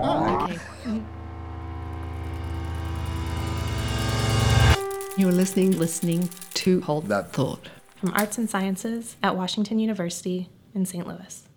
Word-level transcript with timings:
Oh, 0.00 0.44
okay. 0.44 0.58
You're 5.16 5.32
listening, 5.32 5.78
listening 5.78 6.30
to 6.54 6.80
Hold 6.82 7.06
That 7.06 7.32
Thought 7.32 7.68
from 7.96 8.12
Arts 8.14 8.38
and 8.38 8.48
Sciences 8.48 9.16
at 9.22 9.36
Washington 9.36 9.78
University 9.78 10.48
in 10.74 10.86
St. 10.86 11.06
Louis. 11.06 11.48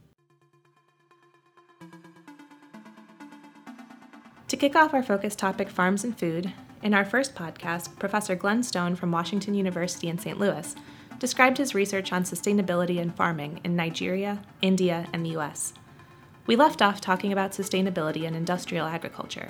To 4.47 4.57
kick 4.57 4.75
off 4.75 4.93
our 4.93 5.04
focus 5.04 5.36
topic, 5.36 5.70
farms 5.70 6.04
and 6.04 6.18
food, 6.18 6.52
in 6.81 6.93
our 6.95 7.05
first 7.05 7.36
podcast, 7.36 7.97
Professor 7.99 8.36
Glenn 8.36 8.63
Stone 8.63 8.95
from 8.95 9.11
Washington 9.11 9.54
University 9.54 10.07
in 10.07 10.18
St. 10.18 10.39
Louis 10.39 10.75
described 11.20 11.59
his 11.59 11.75
research 11.75 12.11
on 12.11 12.23
sustainability 12.23 12.97
in 12.97 13.11
farming 13.11 13.59
in 13.63 13.75
Nigeria, 13.75 14.41
India, 14.63 15.05
and 15.13 15.23
the 15.23 15.38
US. 15.38 15.73
We 16.48 16.55
left 16.55 16.82
off 16.82 17.00
talking 17.00 17.32
about 17.32 17.52
sustainability 17.52 18.24
in 18.24 18.34
industrial 18.34 18.88
agriculture. 18.88 19.50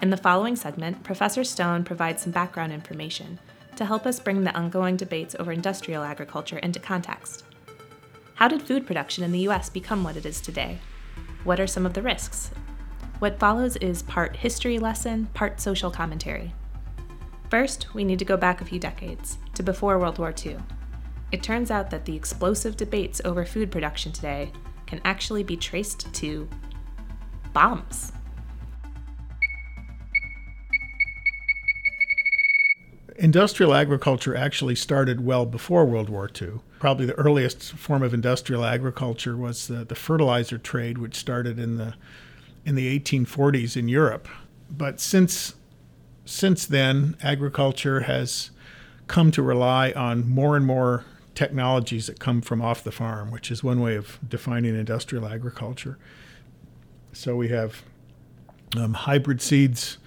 In 0.00 0.08
the 0.08 0.16
following 0.16 0.56
segment, 0.56 1.02
Professor 1.02 1.44
Stone 1.44 1.84
provides 1.84 2.22
some 2.22 2.32
background 2.32 2.72
information 2.72 3.38
to 3.76 3.84
help 3.84 4.06
us 4.06 4.18
bring 4.18 4.42
the 4.42 4.54
ongoing 4.56 4.96
debates 4.96 5.36
over 5.38 5.52
industrial 5.52 6.02
agriculture 6.02 6.58
into 6.58 6.80
context. 6.80 7.44
How 8.34 8.48
did 8.48 8.62
food 8.62 8.86
production 8.86 9.24
in 9.24 9.32
the 9.32 9.46
US 9.48 9.68
become 9.68 10.02
what 10.02 10.16
it 10.16 10.24
is 10.24 10.40
today? 10.40 10.78
What 11.44 11.60
are 11.60 11.66
some 11.66 11.84
of 11.84 11.92
the 11.92 12.02
risks? 12.02 12.50
What 13.18 13.38
follows 13.38 13.76
is 13.76 14.02
part 14.02 14.36
history 14.36 14.78
lesson, 14.78 15.26
part 15.34 15.60
social 15.60 15.90
commentary. 15.90 16.54
First, 17.50 17.92
we 17.92 18.04
need 18.04 18.18
to 18.20 18.24
go 18.24 18.38
back 18.38 18.62
a 18.62 18.64
few 18.64 18.78
decades, 18.78 19.36
to 19.54 19.62
before 19.62 19.98
World 19.98 20.18
War 20.18 20.32
II. 20.44 20.56
It 21.30 21.42
turns 21.42 21.70
out 21.70 21.90
that 21.90 22.06
the 22.06 22.16
explosive 22.16 22.78
debates 22.78 23.20
over 23.22 23.44
food 23.44 23.70
production 23.70 24.12
today 24.12 24.50
can 24.90 25.00
actually 25.04 25.44
be 25.44 25.56
traced 25.56 26.12
to 26.12 26.48
bombs. 27.52 28.12
Industrial 33.16 33.72
agriculture 33.72 34.34
actually 34.34 34.74
started 34.74 35.24
well 35.24 35.46
before 35.46 35.84
World 35.84 36.08
War 36.08 36.28
II. 36.40 36.60
Probably 36.80 37.06
the 37.06 37.14
earliest 37.14 37.72
form 37.74 38.02
of 38.02 38.12
industrial 38.12 38.64
agriculture 38.64 39.36
was 39.36 39.68
the, 39.68 39.84
the 39.84 39.94
fertilizer 39.94 40.58
trade, 40.58 40.98
which 40.98 41.14
started 41.14 41.58
in 41.58 41.76
the 41.76 41.94
in 42.64 42.74
the 42.74 42.98
1840s 42.98 43.76
in 43.76 43.88
Europe. 43.88 44.26
But 44.70 45.00
since 45.00 45.54
since 46.24 46.66
then, 46.66 47.16
agriculture 47.22 48.00
has 48.00 48.50
come 49.06 49.30
to 49.32 49.42
rely 49.42 49.92
on 49.92 50.28
more 50.28 50.56
and 50.56 50.64
more 50.64 51.04
technologies 51.34 52.06
that 52.06 52.18
come 52.18 52.40
from 52.40 52.60
off 52.60 52.84
the 52.84 52.92
farm, 52.92 53.30
which 53.30 53.50
is 53.50 53.62
one 53.62 53.80
way 53.80 53.96
of 53.96 54.18
defining 54.28 54.74
industrial 54.74 55.26
agriculture. 55.26 55.98
So 57.12 57.36
we 57.36 57.48
have 57.48 57.82
um, 58.76 58.94
hybrid 58.94 59.40
seeds 59.42 59.98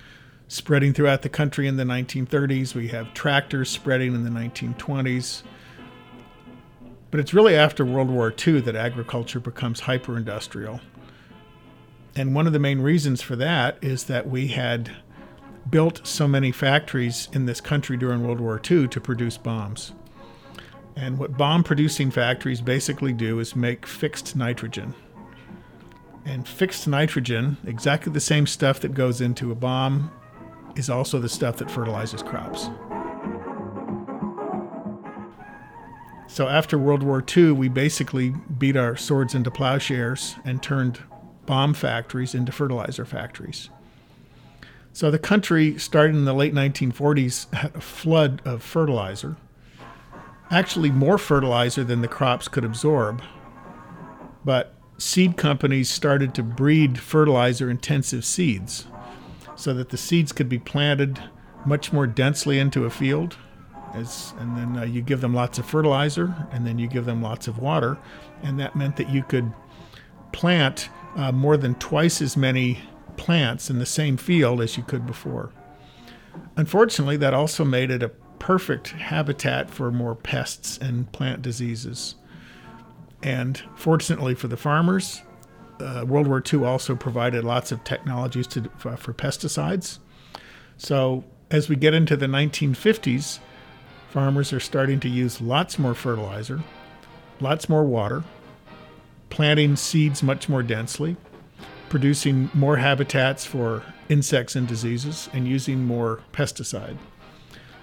spreading 0.48 0.94
throughout 0.94 1.22
the 1.22 1.30
country 1.30 1.68
in 1.68 1.78
the 1.78 1.84
1930s. 1.84 2.76
We 2.76 2.90
have 2.90 3.14
tractors 3.14 3.70
spreading 3.70 4.14
in 4.14 4.24
the 4.24 4.30
1920s. 4.30 5.44
But 7.12 7.20
it's 7.20 7.34
really 7.34 7.56
after 7.56 7.86
World 7.86 8.10
War 8.10 8.34
II 8.36 8.62
that 8.62 8.76
agriculture 8.76 9.40
becomes 9.40 9.82
hyper 9.82 10.18
industrial. 10.18 10.80
And 12.16 12.36
one 12.36 12.48
of 12.48 12.54
the 12.54 12.60
main 12.60 12.82
reasons 12.82 13.22
for 13.22 13.36
that 13.36 13.78
is 13.82 14.06
that 14.06 14.28
we 14.28 14.48
had 14.48 14.92
built 15.70 16.06
so 16.06 16.28
many 16.28 16.52
factories 16.52 17.30
in 17.34 17.46
this 17.46 17.62
country 17.62 17.98
during 17.98 18.24
World 18.24 18.40
War 18.40 18.62
II 18.70 18.88
to 18.90 19.02
produce 19.02 19.38
bombs. 19.38 19.94
And 20.96 21.18
what 21.18 21.38
bomb 21.38 21.64
producing 21.64 22.12
factories 22.12 22.62
basically 22.62 23.14
do 23.14 23.40
is 23.40 23.56
make 23.56 23.86
fixed 23.86 24.36
nitrogen. 24.36 24.94
And 26.26 26.48
fixed 26.48 26.88
nitrogen, 26.88 27.58
exactly 27.66 28.14
the 28.14 28.20
same 28.20 28.48
stuff 28.48 28.80
that 28.82 28.94
goes 28.94 29.20
into 29.20 29.52
a 29.52 29.56
bomb, 29.56 30.12
is 30.76 30.90
also 30.90 31.20
the 31.20 31.30
stuff 31.30 31.58
that 31.58 31.70
fertilizes 31.70 32.24
crops. 32.24 32.70
So 36.28 36.48
after 36.48 36.80
World 36.80 37.04
War 37.04 37.24
II, 37.36 37.52
we 37.52 37.68
basically 37.68 38.34
beat 38.58 38.76
our 38.76 38.96
swords 38.96 39.36
into 39.36 39.52
plowshares 39.52 40.36
and 40.44 40.64
turned 40.64 41.00
bomb 41.46 41.74
factories 41.74 42.34
into 42.34 42.52
fertilizer 42.52 43.06
factories. 43.06 43.70
So 44.94 45.12
the 45.12 45.20
country, 45.20 45.78
starting 45.78 46.16
in 46.16 46.26
the 46.26 46.34
late 46.34 46.54
1940s, 46.54 47.54
had 47.54 47.76
a 47.76 47.82
flood 47.82 48.42
of 48.46 48.64
fertilizer, 48.64 49.38
actually 50.52 50.92
more 50.92 51.18
fertilizer 51.18 51.84
than 51.84 52.02
the 52.02 52.08
crops 52.08 52.48
could 52.48 52.66
absorb. 52.66 53.22
But 54.46 54.76
seed 54.98 55.38
companies 55.38 55.90
started 55.90 56.34
to 56.36 56.44
breed 56.44 57.00
fertilizer 57.00 57.70
intensive 57.70 58.24
seeds 58.26 58.88
so 59.56 59.74
that 59.74 59.90
the 59.90 59.98
seeds 59.98 60.32
could 60.32 60.50
be 60.50 60.60
planted 60.60 61.20
much 61.66 61.94
more 61.94 62.08
densely 62.08 62.60
into 62.60 62.86
a 62.86 62.90
field. 62.90 63.38
As, 63.94 64.34
and 64.40 64.58
then 64.58 64.78
uh, 64.78 64.86
you 64.86 65.02
give 65.02 65.22
them 65.22 65.36
lots 65.36 65.60
of 65.60 65.68
fertilizer, 65.68 66.34
and 66.52 66.66
then 66.66 66.80
you 66.80 66.88
give 66.88 67.06
them 67.06 67.22
lots 67.22 67.48
of 67.48 67.60
water, 67.60 68.00
and 68.42 68.60
that 68.60 68.76
meant 68.76 68.96
that 68.96 69.10
you 69.10 69.22
could 69.22 69.54
plant 70.32 70.90
uh, 71.16 71.32
more 71.32 71.58
than 71.58 71.76
twice 71.76 72.20
as 72.20 72.36
many 72.36 72.80
plants 73.18 73.70
in 73.70 73.78
the 73.78 73.86
same 73.86 74.18
field 74.18 74.62
as 74.62 74.78
you 74.78 74.84
could 74.84 75.06
before. 75.06 75.52
Unfortunately, 76.58 77.18
that 77.18 77.36
also 77.36 77.64
made 77.64 77.92
it 77.92 78.02
a 78.02 78.10
perfect 78.44 78.90
habitat 78.90 79.70
for 79.70 79.90
more 79.90 80.14
pests 80.14 80.78
and 80.78 81.10
plant 81.14 81.42
diseases. 81.42 82.16
And 83.24 83.64
fortunately 83.78 84.36
for 84.36 84.50
the 84.50 84.58
farmers, 84.58 85.22
uh, 85.80 86.04
World 86.06 86.28
War 86.28 86.44
II 86.54 86.66
also 86.66 86.94
provided 86.94 87.46
lots 87.46 87.72
of 87.72 87.82
technologies 87.86 88.46
to, 88.48 88.70
uh, 88.84 88.98
for 88.98 89.14
pesticides. 89.14 90.00
So 90.76 91.24
as 91.52 91.70
we 91.70 91.78
get 91.78 91.94
into 91.94 92.18
the 92.18 92.26
1950s, 92.26 93.40
farmers 94.10 94.52
are 94.52 94.60
starting 94.60 95.00
to 95.00 95.08
use 95.08 95.40
lots 95.40 95.80
more 95.80 95.96
fertilizer, 95.96 96.62
lots 97.40 97.70
more 97.70 97.86
water, 97.86 98.26
planting 99.30 99.78
seeds 99.78 100.22
much 100.22 100.50
more 100.50 100.64
densely, 100.64 101.16
producing 101.88 102.50
more 102.54 102.76
habitats 102.76 103.46
for 103.46 103.84
insects 104.10 104.58
and 104.58 104.68
diseases, 104.68 105.30
and 105.32 105.48
using 105.48 105.86
more 105.86 106.20
pesticide. 106.34 106.98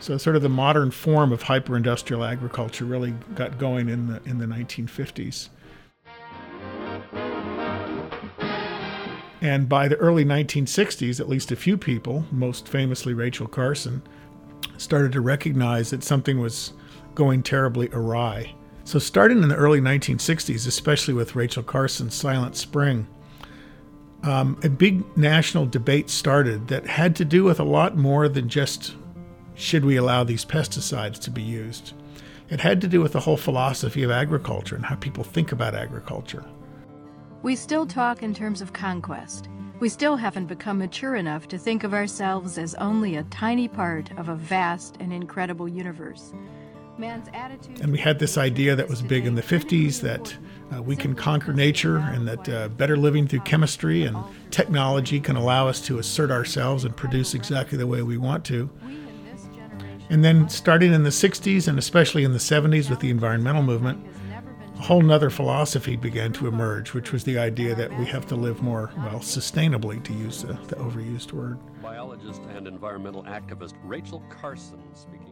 So, 0.01 0.17
sort 0.17 0.37
of 0.37 0.43
the 0.43 0.49
modern 0.49 0.91
form 0.91 1.33
of 1.33 1.43
hyper-industrial 1.43 2.25
agriculture 2.25 2.85
really 2.85 3.13
got 3.35 3.59
going 3.59 3.89
in 3.89 4.07
the 4.07 4.23
in 4.25 4.39
the 4.39 4.47
1950s. 4.47 5.51
And 9.43 9.69
by 9.69 9.89
the 9.89 9.97
early 9.97 10.25
1960s, 10.25 11.19
at 11.19 11.29
least 11.29 11.51
a 11.51 11.57
few 11.57 11.79
people, 11.79 12.27
most 12.31 12.69
famously 12.69 13.15
Rachel 13.15 13.47
Carson, 13.47 14.03
started 14.77 15.13
to 15.13 15.21
recognize 15.21 15.91
that 15.91 16.03
something 16.05 16.41
was 16.41 16.75
going 17.15 17.43
terribly 17.43 17.89
awry 17.93 18.55
so, 18.91 18.99
starting 18.99 19.43
in 19.43 19.49
the 19.49 19.55
early 19.55 19.81
1960s, 19.81 20.67
especially 20.67 21.15
with 21.15 21.37
Rachel 21.37 21.63
Carson's 21.63 22.13
Silent 22.13 22.57
Spring, 22.57 23.07
um, 24.25 24.59
a 24.65 24.69
big 24.69 25.17
national 25.17 25.67
debate 25.67 26.11
started 26.11 26.67
that 26.67 26.89
had 26.89 27.15
to 27.15 27.25
do 27.25 27.45
with 27.45 27.61
a 27.61 27.65
lot 27.65 27.97
more 27.97 28.29
than 28.29 28.49
just 28.49 28.97
should 29.61 29.85
we 29.85 29.97
allow 29.97 30.25
these 30.25 30.45
pesticides 30.45 31.19
to 31.21 31.31
be 31.31 31.43
used. 31.43 31.93
It 32.49 32.61
had 32.61 32.81
to 32.81 32.89
do 32.89 33.01
with 33.01 33.13
the 33.13 33.21
whole 33.21 33.37
philosophy 33.37 34.03
of 34.03 34.11
agriculture 34.11 34.75
and 34.75 34.85
how 34.85 34.97
people 34.97 35.23
think 35.23 35.53
about 35.53 35.75
agriculture. 35.75 36.45
We 37.43 37.55
still 37.57 37.87
talk 37.87 38.23
in 38.23 38.35
terms 38.35 38.61
of 38.61 38.73
conquest. 38.73 39.49
We 39.79 39.89
still 39.89 40.17
haven't 40.17 40.47
become 40.47 40.79
mature 40.79 41.15
enough 41.15 41.49
to 41.49 41.59
think 41.59 41.85
of 41.85 41.95
ourselves 41.95 42.59
as 42.59 42.75
only 42.75 43.17
a 43.17 43.23
tiny 43.25 43.69
part 43.69 44.11
of 44.19 44.29
a 44.29 44.35
vast 44.35 44.97
and 45.01 45.13
incredible 45.13 45.69
universe. 45.69 46.35
Man's 46.99 47.29
attitude 47.33 47.81
And 47.81 47.91
we 47.91 47.99
had 47.99 48.19
this 48.19 48.37
idea 48.37 48.77
that 48.77 48.89
was 48.89 49.01
big 49.01 49.25
in 49.25 49.35
the 49.35 49.43
50s 49.43 50.01
that 50.03 50.37
uh, 50.75 50.83
we 50.83 50.97
can 50.97 51.15
conquer 51.15 51.55
nature 51.55 51.97
and 51.97 52.29
that 52.29 52.49
uh, 52.49 52.69
better 52.69 52.97
living 52.97 53.27
through 53.27 53.41
chemistry 53.41 54.05
and 54.05 54.19
technology 54.51 55.19
can 55.19 55.37
allow 55.37 55.67
us 55.67 55.81
to 55.83 55.99
assert 55.99 56.31
ourselves 56.31 56.85
and 56.85 56.95
produce 56.95 57.35
exactly 57.35 57.79
the 57.79 57.87
way 57.87 58.03
we 58.03 58.19
want 58.19 58.45
to. 58.47 58.69
And 60.11 60.25
then, 60.25 60.49
starting 60.49 60.93
in 60.93 61.05
the 61.05 61.11
60s 61.11 61.69
and 61.69 61.79
especially 61.79 62.25
in 62.25 62.33
the 62.33 62.39
70s 62.39 62.91
with 62.91 63.01
the 63.01 63.11
environmental 63.11 63.63
movement, 63.63 64.05
a 64.77 64.83
whole 64.83 65.03
nother 65.03 65.31
philosophy 65.31 65.97
began 65.97 66.33
to 66.33 66.49
emerge, 66.49 66.95
which 66.95 67.13
was 67.13 67.25
the 67.25 67.39
idea 67.39 67.75
that 67.75 67.97
we 67.99 68.05
have 68.07 68.27
to 68.27 68.35
live 68.35 68.61
more, 68.63 68.91
well, 68.99 69.21
sustainably, 69.21 70.03
to 70.05 70.13
use 70.13 70.43
the, 70.43 70.55
the 70.69 70.77
overused 70.77 71.33
word. 71.33 71.59
Biologist 71.83 72.43
and 72.55 72.67
environmental 72.67 73.23
activist 73.25 73.75
Rachel 73.85 74.23
Carson 74.31 74.83
speaking. 74.95 75.31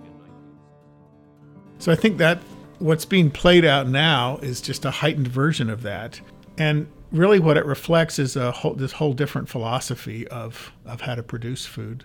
So 1.79 1.93
I 1.93 1.95
think 1.95 2.19
that 2.19 2.39
what's 2.79 3.05
being 3.05 3.31
played 3.31 3.65
out 3.65 3.89
now 3.89 4.39
is 4.39 4.61
just 4.61 4.85
a 4.85 4.91
heightened 4.91 5.29
version 5.29 5.71
of 5.71 5.83
that. 5.83 6.21
And 6.59 6.89
really 7.13 7.39
what 7.39 7.57
it 7.57 7.65
reflects 7.65 8.19
is 8.19 8.37
a 8.37 8.51
whole, 8.51 8.75
this 8.75 8.93
whole 8.93 9.13
different 9.13 9.49
philosophy 9.49 10.27
of, 10.29 10.73
of 10.85 11.03
how 11.03 11.15
to 11.15 11.23
produce 11.23 11.67
food. 11.67 12.05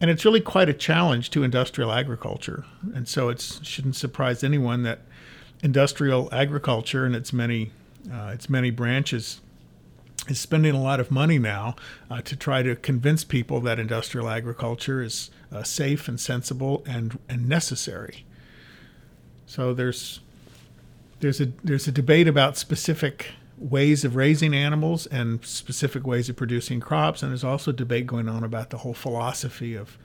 And 0.00 0.10
it's 0.10 0.24
really 0.24 0.40
quite 0.40 0.68
a 0.68 0.74
challenge 0.74 1.30
to 1.30 1.42
industrial 1.42 1.92
agriculture. 1.92 2.64
And 2.94 3.06
so 3.06 3.28
it 3.28 3.40
shouldn't 3.62 3.96
surprise 3.96 4.42
anyone 4.42 4.82
that 4.84 5.00
industrial 5.62 6.28
agriculture 6.32 7.04
and 7.04 7.14
its 7.14 7.32
many, 7.32 7.70
uh, 8.10 8.30
its 8.32 8.48
many 8.48 8.70
branches 8.70 9.40
is 10.28 10.38
spending 10.38 10.74
a 10.74 10.80
lot 10.80 11.00
of 11.00 11.10
money 11.10 11.38
now 11.38 11.74
uh, 12.10 12.20
to 12.22 12.36
try 12.36 12.62
to 12.62 12.76
convince 12.76 13.24
people 13.24 13.60
that 13.60 13.78
industrial 13.78 14.28
agriculture 14.28 15.02
is 15.02 15.30
uh, 15.52 15.62
safe 15.62 16.08
and 16.08 16.20
sensible 16.20 16.82
and, 16.86 17.18
and 17.28 17.48
necessary. 17.48 18.24
So 19.46 19.74
there's 19.74 20.20
there's 21.18 21.40
a 21.40 21.46
there's 21.64 21.88
a 21.88 21.92
debate 21.92 22.28
about 22.28 22.56
specific 22.56 23.32
ways 23.60 24.04
of 24.04 24.16
raising 24.16 24.54
animals 24.54 25.06
and 25.06 25.44
specific 25.44 26.06
ways 26.06 26.28
of 26.28 26.36
producing 26.36 26.80
crops, 26.80 27.22
and 27.22 27.30
there's 27.30 27.44
also 27.44 27.70
debate 27.70 28.06
going 28.06 28.28
on 28.28 28.42
about 28.42 28.70
the 28.70 28.78
whole 28.78 28.94
philosophy 28.94 29.74
of 29.74 29.98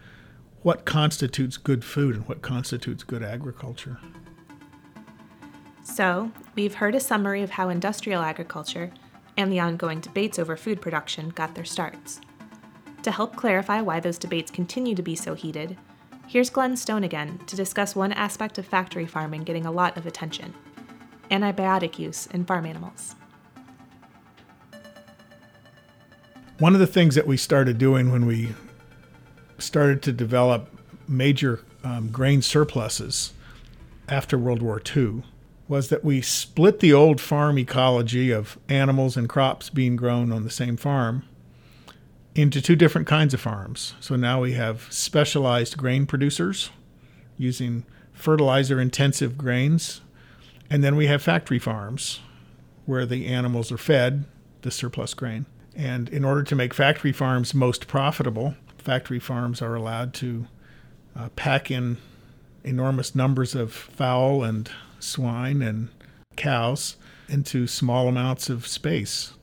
what 0.62 0.84
constitutes 0.84 1.57
good 1.57 1.84
food 1.84 2.16
and 2.16 2.28
what 2.28 2.42
constitutes 2.42 3.04
good 3.04 3.24
agriculture. 3.24 3.98
So, 5.84 6.31
we've 6.56 6.74
heard 6.75 6.96
a 6.96 7.00
summary 7.00 7.44
of 7.44 7.52
how 7.52 7.69
industrial 7.69 8.24
agriculture 8.24 8.92
and 9.38 9.52
the 9.52 9.60
ongoing 9.60 10.00
debates 10.00 10.38
over 10.40 10.57
food 10.57 10.81
production 10.81 11.30
got 11.30 11.56
their 11.56 11.66
starts. 11.66 12.19
To 13.04 13.12
help 13.12 13.36
clarify 13.36 13.81
why 13.81 14.00
those 14.00 14.18
debates 14.18 14.52
continue 14.52 14.96
to 14.96 15.04
be 15.04 15.16
so 15.16 15.36
heated, 15.36 15.78
here's 16.28 16.50
Glenn 16.50 16.75
Stone 16.75 17.04
again 17.04 17.40
to 17.46 17.56
discuss 17.56 17.96
one 17.96 18.12
aspect 18.13 18.57
of 18.57 18.66
factory 18.66 19.06
farming 19.06 19.44
getting 19.44 19.66
a 19.66 19.72
lot 19.72 19.96
of 19.98 20.06
attention 20.06 20.54
antibiotic 21.31 21.98
use 21.98 22.28
in 22.28 22.46
farm 22.46 22.68
animals. 22.68 23.16
One 26.57 26.74
of 26.74 26.80
the 26.80 26.88
things 26.88 27.16
that 27.16 27.28
we 27.28 27.36
started 27.36 27.78
doing 27.78 28.13
when 28.13 28.25
we 28.25 28.54
started 29.57 30.02
to 30.04 30.13
develop 30.13 30.69
major 31.06 31.60
um, 31.84 32.10
grain 32.10 32.42
surpluses 32.42 33.34
after 34.07 34.38
World 34.38 34.62
War 34.62 34.81
II 34.96 35.24
was 35.68 35.90
that 35.90 36.06
we 36.06 36.22
split 36.22 36.80
the 36.80 36.94
old 36.94 37.19
farm 37.19 37.60
ecology 37.60 38.31
of 38.31 38.57
animals 38.69 39.18
and 39.18 39.28
crops 39.28 39.69
being 39.69 39.98
grown 39.98 40.31
on 40.31 40.46
the 40.46 40.50
same 40.50 40.78
farm 40.78 41.24
into 42.36 42.62
two 42.62 42.75
different 42.78 43.07
kinds 43.07 43.34
of 43.34 43.42
farms. 43.42 43.94
So 44.00 44.16
now 44.16 44.42
we 44.42 44.54
have 44.54 44.88
specialized 44.90 45.75
grain 45.75 46.06
producers 46.06 46.69
using 47.38 47.84
fertilizer 48.13 48.80
intensive 48.80 49.38
grains, 49.38 50.00
and 50.69 50.81
then 50.84 50.96
we 50.96 51.07
have 51.07 51.22
factory 51.22 51.60
farms 51.60 52.22
where 52.86 53.06
the 53.06 53.25
animals 53.25 53.74
are 53.74 53.78
fed 53.78 54.24
the 54.62 54.72
surplus 54.72 55.13
grain. 55.13 55.48
And 55.75 56.07
in 56.10 56.24
order 56.24 56.44
to 56.44 56.56
make 56.56 56.74
factory 56.74 57.12
farms 57.12 57.54
most 57.54 57.88
profitable, 57.88 58.56
factory 58.77 59.19
farms 59.19 59.62
are 59.62 59.75
allowed 59.75 60.13
to 60.16 60.48
uh, 61.16 61.30
pack 61.36 61.69
in 61.69 61.98
enormous 62.63 63.13
numbers 63.13 63.56
of 63.56 63.74
fowl 63.74 64.44
and 64.44 64.69
swine 65.00 65.62
and 65.62 65.89
cows 66.36 66.95
into 67.27 67.68
small 67.68 68.07
amounts 68.07 68.50
of 68.50 68.68
space. 68.68 69.33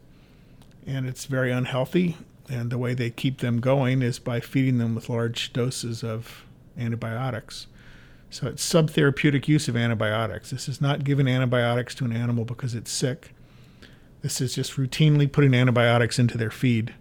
And 0.87 1.07
it's 1.07 1.27
very 1.27 1.53
unhealthy. 1.53 2.17
And 2.49 2.71
the 2.71 2.79
way 2.79 2.95
they 2.95 3.11
keep 3.11 3.39
them 3.39 3.61
going 3.61 4.03
is 4.03 4.19
by 4.19 4.41
feeding 4.41 4.79
them 4.79 4.95
with 4.95 5.09
large 5.09 5.53
doses 5.53 6.03
of 6.03 6.45
antibiotics. 6.79 7.67
So 8.31 8.47
it's 8.47 8.67
subtherapeutic 8.67 9.47
use 9.47 9.69
of 9.69 9.77
antibiotics. 9.77 10.51
This 10.51 10.69
is 10.69 10.81
not 10.81 11.05
giving 11.05 11.29
antibiotics 11.29 11.95
to 11.97 12.05
an 12.05 12.13
animal 12.13 12.45
because 12.45 12.75
it's 12.75 12.91
sick. 12.91 13.33
This 14.23 14.41
is 14.41 14.55
just 14.55 14.77
routinely 14.77 15.31
putting 15.31 15.53
antibiotics 15.53 16.19
into 16.19 16.39
their 16.39 16.51
feed. 16.51 16.95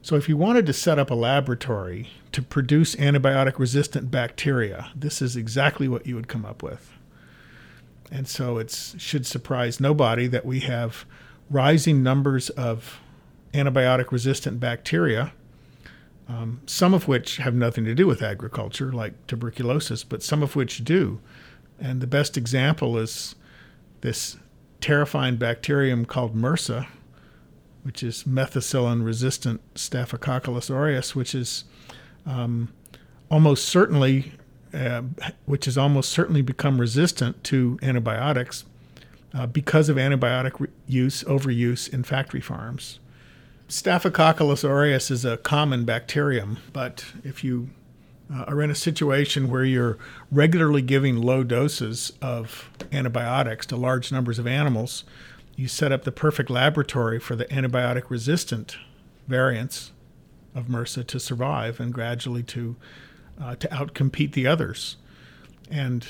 So 0.00 0.16
if 0.16 0.28
you 0.28 0.36
wanted 0.36 0.66
to 0.66 0.72
set 0.72 0.98
up 0.98 1.10
a 1.10 1.14
laboratory 1.14 2.08
to 2.32 2.42
produce 2.42 2.96
antibiotic 2.96 3.58
resistant 3.58 4.10
bacteria, 4.10 4.90
this 4.96 5.22
is 5.22 5.36
exactly 5.36 5.86
what 5.86 6.06
you 6.06 6.16
would 6.16 6.28
come 6.28 6.44
up 6.44 6.62
with. 6.62 6.92
And 8.10 8.26
so 8.26 8.58
it 8.58 8.94
should 8.98 9.26
surprise 9.26 9.80
nobody 9.80 10.26
that 10.26 10.44
we 10.44 10.60
have 10.60 11.04
rising 11.50 12.02
numbers 12.02 12.50
of 12.50 13.00
antibiotic 13.52 14.10
resistant 14.10 14.58
bacteria, 14.58 15.32
um, 16.28 16.62
some 16.66 16.94
of 16.94 17.06
which 17.06 17.36
have 17.36 17.54
nothing 17.54 17.84
to 17.84 17.94
do 17.94 18.06
with 18.06 18.22
agriculture, 18.22 18.92
like 18.92 19.26
tuberculosis, 19.26 20.04
but 20.04 20.22
some 20.22 20.42
of 20.42 20.56
which 20.56 20.84
do. 20.84 21.20
And 21.78 22.00
the 22.00 22.06
best 22.06 22.36
example 22.36 22.98
is 22.98 23.34
this 24.00 24.36
terrifying 24.82 25.36
bacterium 25.36 26.04
called 26.04 26.36
MRSA, 26.36 26.86
which 27.82 28.02
is 28.02 28.24
methicillin 28.24 29.04
resistant 29.04 29.60
Staphylococcus 29.74 30.68
aureus, 30.68 31.16
which 31.16 31.34
is 31.34 31.64
um, 32.26 32.68
almost 33.30 33.64
certainly 33.64 34.32
uh, 34.74 35.02
which 35.44 35.66
has 35.66 35.76
almost 35.76 36.10
certainly 36.10 36.40
become 36.40 36.80
resistant 36.80 37.44
to 37.44 37.78
antibiotics 37.82 38.64
uh, 39.34 39.46
because 39.46 39.90
of 39.90 39.96
antibiotic 39.96 40.58
re- 40.58 40.68
use, 40.86 41.22
overuse 41.24 41.92
in 41.92 42.02
factory 42.02 42.40
farms. 42.40 42.98
Staphylococcus 43.68 44.64
aureus 44.64 45.10
is 45.10 45.26
a 45.26 45.36
common 45.36 45.84
bacterium, 45.84 46.58
but 46.72 47.04
if 47.22 47.44
you 47.44 47.68
uh, 48.32 48.44
are 48.48 48.62
in 48.62 48.70
a 48.70 48.74
situation 48.74 49.50
where 49.50 49.64
you're 49.64 49.98
regularly 50.30 50.82
giving 50.82 51.20
low 51.20 51.44
doses 51.44 52.12
of 52.22 52.70
antibiotics 52.90 53.66
to 53.66 53.76
large 53.76 54.10
numbers 54.10 54.38
of 54.38 54.46
animals, 54.46 55.04
you 55.56 55.68
set 55.68 55.92
up 55.92 56.04
the 56.04 56.12
perfect 56.12 56.48
laboratory 56.48 57.20
for 57.20 57.36
the 57.36 57.44
antibiotic 57.46 58.08
resistant 58.08 58.76
variants 59.28 59.92
of 60.54 60.66
MRSA 60.66 61.06
to 61.06 61.20
survive 61.20 61.78
and 61.80 61.92
gradually 61.92 62.42
to 62.42 62.76
uh, 63.40 63.56
to 63.56 63.68
outcompete 63.68 64.32
the 64.32 64.46
others. 64.46 64.96
And 65.70 66.06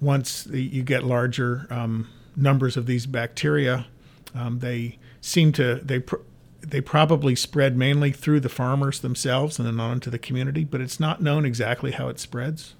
once 0.00 0.42
the, 0.42 0.62
you 0.62 0.82
get 0.82 1.04
larger 1.04 1.66
um, 1.70 2.08
numbers 2.34 2.76
of 2.76 2.86
these 2.86 3.06
bacteria, 3.06 3.86
um, 4.34 4.60
they 4.60 4.98
seem 5.20 5.52
to 5.52 5.76
they 5.76 6.00
pr- 6.00 6.16
they 6.60 6.80
probably 6.80 7.36
spread 7.36 7.76
mainly 7.76 8.12
through 8.12 8.40
the 8.40 8.48
farmers 8.48 9.00
themselves 9.00 9.58
and 9.58 9.66
then 9.66 9.80
on 9.80 10.00
to 10.00 10.10
the 10.10 10.18
community, 10.18 10.64
but 10.64 10.80
it's 10.80 10.98
not 10.98 11.22
known 11.22 11.44
exactly 11.44 11.92
how 11.92 12.08
it 12.08 12.18
spreads. 12.18 12.74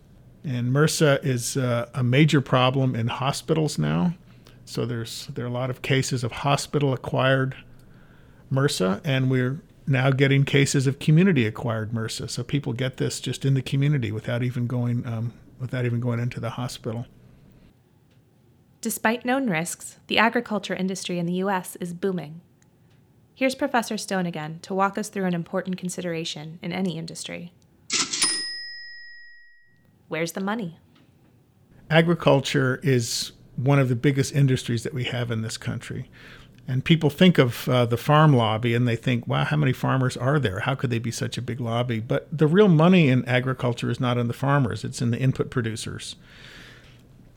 And 0.45 0.73
MRSA 0.73 1.25
is 1.25 1.57
uh, 1.57 1.89
a 1.95 2.03
major 2.03 2.41
problem 2.41 2.95
in 2.95 3.09
hospitals 3.09 3.79
now. 3.79 4.15
So 4.65 4.87
there's 4.87 5.27
there 5.29 5.45
are 5.45 5.49
a 5.49 5.53
lot 5.53 5.71
of 5.71 5.83
cases 5.83 6.25
of 6.25 6.33
hospital 6.33 6.93
acquired 6.93 7.57
MRSA, 8.53 9.01
and 9.05 9.31
we're 9.31 9.61
now 9.87 10.11
getting 10.11 10.45
cases 10.45 10.87
of 10.87 10.99
community 10.99 11.47
acquired 11.47 11.93
MRSA. 11.93 12.31
So 12.31 12.43
people 12.43 12.73
get 12.73 12.97
this 12.97 13.21
just 13.21 13.45
in 13.45 13.55
the 13.55 13.63
community 13.63 14.11
without 14.11 14.43
even 14.43 14.67
going 14.67 15.07
um, 15.07 15.33
without 15.61 15.85
even 15.85 16.01
going 16.01 16.21
into 16.21 16.41
the 16.41 16.51
hospital. 16.51 17.07
Despite 18.81 19.25
known 19.25 19.49
risks, 19.49 19.99
the 20.07 20.19
agriculture 20.19 20.75
industry 20.75 21.19
in 21.19 21.27
the 21.27 21.33
U.S. 21.35 21.77
is 21.81 21.93
booming. 21.93 22.41
Here's 23.37 23.55
Professor 23.55 23.99
Stone 23.99 24.25
again 24.25 24.61
to 24.63 24.73
walk 24.73 24.97
us 24.97 25.11
through 25.11 25.27
an 25.27 25.35
important 25.35 25.77
consideration 25.77 26.59
in 26.63 26.73
any 26.73 26.97
industry. 26.97 27.53
Where's 30.09 30.33
the 30.33 30.41
money? 30.41 30.79
Agriculture 31.91 32.81
is 32.83 33.33
one 33.57 33.79
of 33.79 33.91
the 33.91 33.95
biggest 33.95 34.35
industries 34.35 34.85
that 34.85 34.95
we 34.95 35.05
have 35.05 35.31
in 35.31 35.43
this 35.43 35.59
country. 35.59 36.09
And 36.67 36.83
people 36.83 37.11
think 37.11 37.37
of 37.37 37.69
uh, 37.69 37.85
the 37.85 37.99
farm 37.99 38.35
lobby 38.35 38.75
and 38.75 38.89
they 38.89 38.97
think, 38.97 39.29
wow, 39.29 39.45
how 39.45 39.59
many 39.59 39.75
farmers 39.75 40.17
are 40.17 40.39
there? 40.39 40.61
How 40.61 40.75
could 40.75 40.89
they 40.89 40.99
be 40.99 41.11
such 41.11 41.37
a 41.37 41.43
big 41.43 41.61
lobby? 41.61 42.01
But 42.01 42.29
the 42.33 42.47
real 42.47 42.69
money 42.69 43.11
in 43.11 43.23
agriculture 43.27 43.91
is 43.91 44.01
not 44.01 44.17
in 44.17 44.29
the 44.29 44.35
farmers, 44.35 44.83
it's 44.83 45.03
in 45.03 45.11
the 45.11 45.19
input 45.19 45.51
producers. 45.51 46.17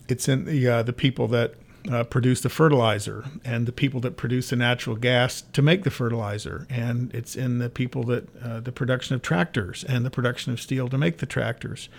It's 0.08 0.30
in 0.30 0.46
the, 0.46 0.66
uh, 0.66 0.84
the 0.84 0.94
people 0.94 1.28
that 1.28 1.56
uh, 1.92 2.04
produce 2.04 2.42
the 2.42 2.50
fertilizer 2.50 3.26
and 3.46 3.66
the 3.66 3.72
people 3.72 4.00
that 4.02 4.18
produce 4.18 4.50
the 4.50 4.56
natural 4.56 4.96
gas 4.96 5.42
to 5.54 5.62
make 5.62 5.84
the 5.84 5.92
fertilizer. 5.92 6.68
And 6.70 7.14
it's 7.14 7.36
in 7.36 7.60
the 7.60 7.70
people 7.70 8.04
that, 8.06 8.28
uh, 8.44 8.60
the 8.60 8.72
production 8.72 9.16
of 9.16 9.22
tractors 9.22 9.84
and 9.84 10.06
the 10.06 10.10
production 10.10 10.52
of 10.52 10.60
steel 10.60 10.90
to 10.90 10.98
make 10.98 11.18
the 11.20 11.26
tractors. 11.26 11.90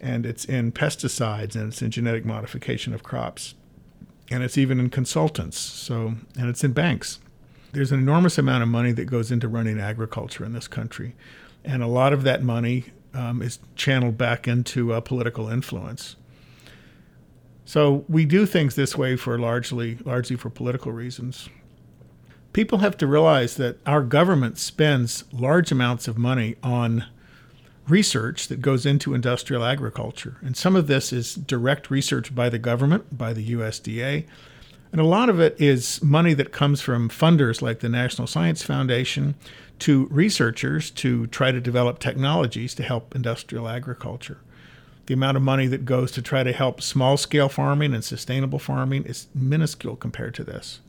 And 0.00 0.26
it's 0.26 0.44
in 0.44 0.72
pesticides 0.72 1.54
and 1.54 1.72
it's 1.72 1.82
in 1.82 1.90
genetic 1.90 2.24
modification 2.24 2.94
of 2.94 3.02
crops 3.02 3.54
and 4.30 4.42
it's 4.42 4.56
even 4.56 4.78
in 4.78 4.88
consultants. 4.90 5.58
So, 5.58 6.14
and 6.38 6.48
it's 6.48 6.62
in 6.62 6.72
banks. 6.72 7.18
There's 7.72 7.92
an 7.92 8.00
enormous 8.00 8.38
amount 8.38 8.62
of 8.62 8.68
money 8.68 8.92
that 8.92 9.06
goes 9.06 9.30
into 9.30 9.48
running 9.48 9.78
agriculture 9.78 10.44
in 10.44 10.52
this 10.52 10.68
country, 10.68 11.14
and 11.64 11.82
a 11.82 11.86
lot 11.86 12.12
of 12.12 12.22
that 12.22 12.42
money 12.42 12.86
um, 13.12 13.42
is 13.42 13.58
channeled 13.76 14.16
back 14.16 14.48
into 14.48 14.92
uh, 14.92 15.00
political 15.00 15.48
influence. 15.48 16.16
So 17.70 18.04
we 18.08 18.24
do 18.24 18.46
things 18.46 18.74
this 18.74 18.98
way 18.98 19.14
for 19.14 19.38
largely, 19.38 19.96
largely 20.04 20.34
for 20.34 20.50
political 20.50 20.90
reasons. 20.90 21.48
People 22.52 22.78
have 22.78 22.96
to 22.96 23.06
realize 23.06 23.54
that 23.58 23.78
our 23.86 24.02
government 24.02 24.58
spends 24.58 25.22
large 25.32 25.70
amounts 25.70 26.08
of 26.08 26.18
money 26.18 26.56
on 26.64 27.04
research 27.86 28.48
that 28.48 28.60
goes 28.60 28.84
into 28.84 29.14
industrial 29.14 29.64
agriculture. 29.64 30.36
And 30.40 30.56
some 30.56 30.74
of 30.74 30.88
this 30.88 31.12
is 31.12 31.36
direct 31.36 31.92
research 31.92 32.34
by 32.34 32.48
the 32.48 32.58
government, 32.58 33.16
by 33.16 33.32
the 33.32 33.52
USDA. 33.52 34.26
And 34.90 35.00
a 35.00 35.04
lot 35.04 35.28
of 35.28 35.38
it 35.38 35.54
is 35.60 36.02
money 36.02 36.34
that 36.34 36.50
comes 36.50 36.80
from 36.80 37.08
funders 37.08 37.62
like 37.62 37.78
the 37.78 37.88
National 37.88 38.26
Science 38.26 38.64
Foundation 38.64 39.36
to 39.78 40.08
researchers 40.10 40.90
to 40.90 41.28
try 41.28 41.52
to 41.52 41.60
develop 41.60 42.00
technologies 42.00 42.74
to 42.74 42.82
help 42.82 43.14
industrial 43.14 43.68
agriculture. 43.68 44.38
The 45.06 45.14
amount 45.14 45.36
of 45.36 45.42
money 45.42 45.66
that 45.66 45.84
goes 45.84 46.12
to 46.12 46.22
try 46.22 46.42
to 46.42 46.52
help 46.52 46.80
small 46.80 47.16
scale 47.16 47.48
farming 47.48 47.94
and 47.94 48.04
sustainable 48.04 48.58
farming 48.58 49.04
is 49.04 49.26
minuscule 49.34 49.96
compared 49.96 50.34
to 50.34 50.44
this. 50.44 50.80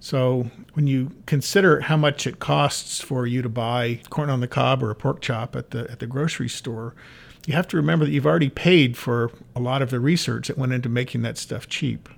So 0.00 0.50
when 0.74 0.88
you 0.88 1.12
consider 1.26 1.82
how 1.82 1.96
much 1.96 2.26
it 2.26 2.40
costs 2.40 3.00
for 3.00 3.24
you 3.24 3.40
to 3.40 3.48
buy 3.48 4.00
corn 4.10 4.30
on 4.30 4.40
the 4.40 4.48
cob 4.48 4.82
or 4.82 4.90
a 4.90 4.96
pork 4.96 5.20
chop 5.20 5.54
at 5.54 5.70
the 5.70 5.88
at 5.90 6.00
the 6.00 6.08
grocery 6.08 6.48
store, 6.48 6.94
you 7.46 7.54
have 7.54 7.68
to 7.68 7.76
remember 7.76 8.04
that 8.04 8.10
you've 8.10 8.26
already 8.26 8.50
paid 8.50 8.96
for 8.96 9.30
a 9.54 9.60
lot 9.60 9.80
of 9.80 9.90
the 9.90 10.00
research 10.00 10.48
that 10.48 10.58
went 10.58 10.72
into 10.72 10.88
making 10.88 11.22
that 11.22 11.38
stuff 11.38 11.68
cheap. 11.68 12.08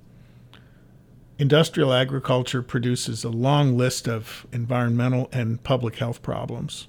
Industrial 1.39 1.93
agriculture 1.93 2.63
produces 2.63 3.23
a 3.23 3.29
long 3.29 3.77
list 3.77 4.09
of 4.09 4.47
environmental 4.51 5.29
and 5.31 5.63
public 5.63 5.97
health 5.97 6.23
problems, 6.23 6.87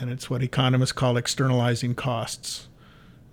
and 0.00 0.10
it's 0.10 0.28
what 0.28 0.42
economists 0.42 0.92
call 0.92 1.16
externalizing 1.16 1.94
costs. 1.94 2.66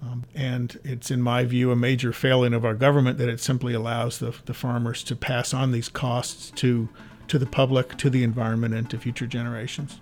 Um, 0.03 0.25
and 0.35 0.77
it's, 0.83 1.09
in 1.11 1.21
my 1.21 1.45
view, 1.45 1.71
a 1.71 1.77
major 1.77 2.11
failing 2.11 2.53
of 2.53 2.65
our 2.65 2.73
government 2.73 3.17
that 3.19 3.29
it 3.29 3.39
simply 3.39 3.73
allows 3.73 4.19
the, 4.19 4.35
the 4.45 4.53
farmers 4.53 5.01
to 5.05 5.15
pass 5.15 5.53
on 5.53 5.71
these 5.71 5.87
costs 5.87 6.51
to, 6.51 6.89
to 7.29 7.39
the 7.39 7.45
public, 7.45 7.95
to 7.97 8.09
the 8.09 8.21
environment, 8.23 8.73
and 8.73 8.89
to 8.89 8.97
future 8.97 9.27
generations. 9.27 10.01